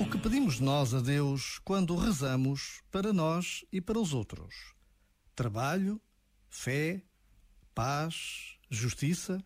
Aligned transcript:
O 0.00 0.10
que 0.10 0.18
pedimos 0.18 0.58
nós 0.58 0.92
a 0.92 1.00
Deus 1.00 1.60
quando 1.64 1.94
rezamos 1.96 2.82
para 2.90 3.12
nós 3.12 3.64
e 3.72 3.80
para 3.80 3.98
os 3.98 4.12
outros? 4.12 4.74
Trabalho, 5.36 6.00
fé, 6.48 7.00
paz, 7.72 8.56
justiça, 8.68 9.42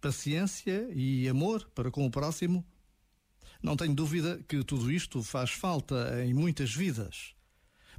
paciência 0.00 0.88
e 0.94 1.28
amor 1.28 1.70
para 1.74 1.90
com 1.90 2.06
o 2.06 2.10
próximo? 2.10 2.64
Não 3.62 3.76
tenho 3.76 3.94
dúvida 3.94 4.42
que 4.48 4.64
tudo 4.64 4.90
isto 4.90 5.22
faz 5.22 5.50
falta 5.50 6.24
em 6.24 6.32
muitas 6.32 6.74
vidas. 6.74 7.34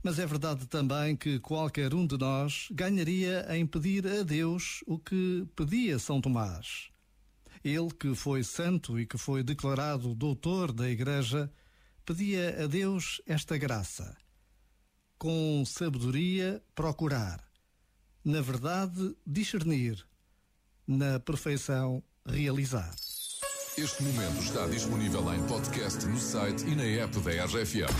Mas 0.01 0.17
é 0.17 0.25
verdade 0.25 0.65
também 0.67 1.15
que 1.15 1.39
qualquer 1.39 1.93
um 1.93 2.07
de 2.07 2.17
nós 2.17 2.67
ganharia 2.71 3.45
em 3.55 3.65
pedir 3.65 4.07
a 4.07 4.23
Deus 4.23 4.83
o 4.87 4.97
que 4.97 5.45
pedia 5.55 5.99
São 5.99 6.21
Tomás. 6.21 6.89
Ele 7.63 7.89
que 7.89 8.15
foi 8.15 8.43
santo 8.43 8.99
e 8.99 9.05
que 9.05 9.17
foi 9.17 9.43
declarado 9.43 10.15
doutor 10.15 10.71
da 10.71 10.89
Igreja, 10.89 11.51
pedia 12.07 12.63
a 12.63 12.67
Deus 12.67 13.21
esta 13.27 13.57
graça. 13.57 14.15
Com 15.19 15.65
sabedoria 15.65 16.63
procurar, 16.73 17.43
na 18.23 18.39
verdade 18.39 19.13
discernir, 19.25 20.07
na 20.87 21.19
perfeição 21.19 22.01
realizar. 22.25 22.95
Este 23.77 24.03
momento 24.03 24.41
está 24.41 24.65
disponível 24.67 25.33
em 25.33 25.45
podcast 25.47 26.05
no 26.05 26.17
site 26.17 26.65
e 26.65 26.75
na 26.75 26.85
app 26.85 27.19
da 27.19 27.45
RFM. 27.45 27.91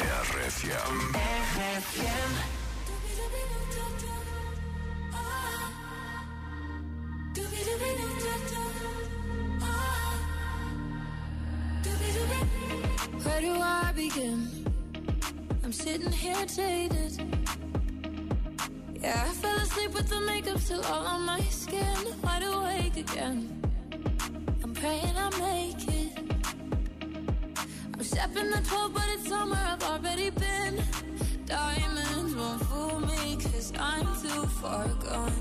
RFM. 0.00 1.22
Where 1.56 2.61
I'm 14.14 15.72
sitting 15.72 16.12
here 16.12 16.44
jaded. 16.44 17.18
Yeah, 19.00 19.24
I 19.26 19.32
fell 19.32 19.56
asleep 19.56 19.94
with 19.94 20.06
the 20.08 20.20
makeup 20.20 20.58
still 20.58 20.84
all 20.84 21.06
on 21.06 21.22
my 21.22 21.40
skin. 21.44 21.96
Wide 22.22 22.42
awake 22.42 22.98
again. 22.98 23.62
I'm 24.62 24.74
praying 24.74 25.16
I 25.16 25.30
make 25.40 25.88
it. 25.88 26.18
I'm 27.94 28.02
stepping 28.04 28.50
the 28.50 28.60
12, 28.62 28.92
but 28.92 29.02
it's 29.14 29.28
somewhere 29.28 29.64
I've 29.66 29.82
already 29.82 30.28
been. 30.28 30.82
Diamonds 31.46 32.34
won't 32.34 32.62
fool 32.66 33.00
me, 33.00 33.36
cause 33.36 33.72
I'm 33.78 34.04
too 34.20 34.46
far 34.60 34.88
gone. 34.88 35.32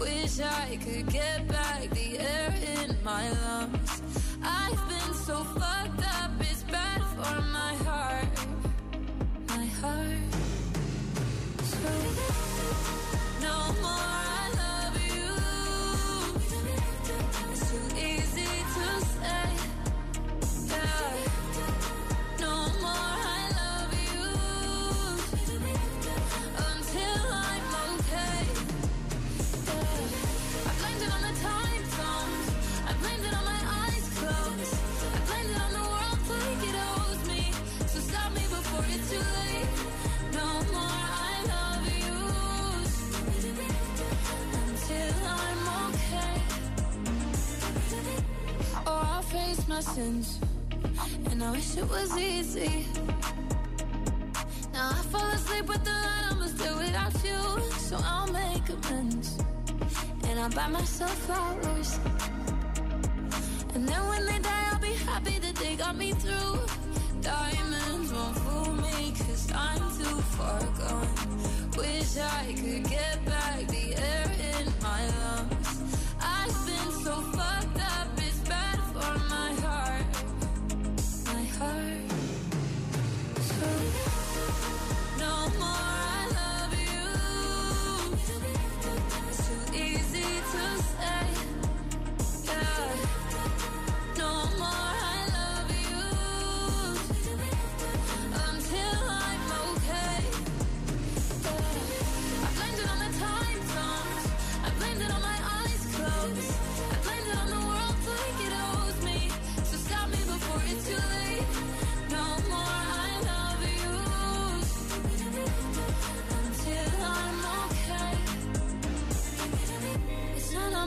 Wish 0.00 0.40
I 0.40 0.78
could 0.82 1.06
get 1.12 1.46
back 1.46 1.88
the 1.90 2.18
air 2.18 2.52
in 2.74 2.96
my 3.04 3.30
lungs. 3.30 4.02
I've 4.42 4.88
been 4.88 5.14
so 5.14 5.44
fucked 5.44 6.02
up, 6.02 6.19
sins. 49.82 50.38
And 51.30 51.42
I 51.42 51.50
wish 51.52 51.76
it 51.76 51.88
was 51.88 52.16
easy. 52.18 52.86
Now 54.72 54.90
I 54.90 55.02
fall 55.12 55.28
asleep 55.30 55.66
with 55.66 55.84
the 55.84 55.90
light, 55.90 56.26
I'ma 56.30 56.46
still 56.46 56.76
without 56.76 57.14
you. 57.24 57.40
So 57.88 57.96
I'll 58.02 58.30
make 58.32 58.68
amends. 58.68 59.38
And 60.24 60.38
I'll 60.38 60.50
buy 60.50 60.68
myself 60.68 61.16
flowers. 61.26 61.98
And 63.74 63.88
then 63.88 64.02
when 64.08 64.26
they 64.26 64.38
die, 64.38 64.68
I'll 64.72 64.80
be 64.80 64.94
happy 65.10 65.38
that 65.38 65.54
they 65.56 65.76
got 65.76 65.96
me 65.96 66.12
through. 66.12 66.58
Diamonds 67.22 68.12
won't 68.12 68.36
fool 68.38 68.72
me, 68.74 69.12
cause 69.18 69.50
I'm 69.54 69.84
too 69.98 70.20
far 70.36 70.60
gone. 70.80 71.14
Wish 71.76 72.16
I 72.18 72.54
could 72.58 72.84
get 72.84 73.24
back 73.24 73.66
the 73.68 73.94
air 73.96 74.19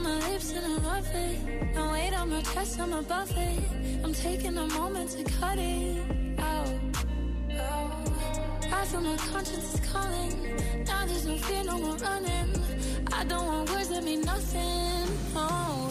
my 0.04 0.18
lips 0.28 0.52
and 0.52 0.66
I 0.66 0.76
love 0.90 1.08
it. 1.14 1.74
No 1.74 1.92
weight 1.92 2.12
on 2.12 2.28
my 2.28 2.42
chest, 2.42 2.78
I'm 2.78 2.92
above 2.92 3.30
it. 3.36 3.58
I'm 4.04 4.12
taking 4.12 4.56
a 4.58 4.66
moment 4.66 5.10
to 5.12 5.24
cut 5.24 5.58
it 5.58 5.96
out. 6.38 6.68
Oh. 7.58 8.04
I 8.70 8.84
feel 8.84 9.00
my 9.00 9.16
conscience 9.16 9.74
is 9.74 9.80
calling. 9.90 10.84
Now 10.84 11.06
there's 11.06 11.26
no 11.26 11.36
fear, 11.38 11.64
no 11.64 11.78
more 11.78 11.96
running. 11.96 12.50
I 13.12 13.24
don't 13.24 13.46
want 13.46 13.70
words 13.70 13.88
that 13.88 14.04
mean 14.04 14.20
nothing. 14.20 15.06
Oh, 15.34 15.90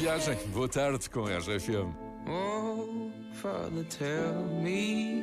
kojarzeń, 0.00 0.36
bo 0.54 0.68
tart 0.68 1.08
kojarzę 1.08 1.60
film. 1.60 1.94
Oh, 2.26 2.86
Father, 3.34 3.84
tell 3.98 4.44
me, 4.62 5.22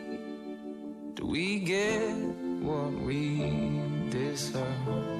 do 1.16 1.28
we 1.28 1.60
get 1.60 2.16
what 2.62 2.94
we 3.06 3.40
deserve? 4.12 5.17